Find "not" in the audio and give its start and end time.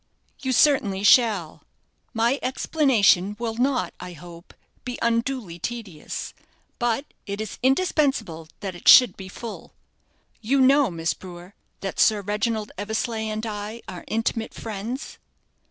3.53-3.93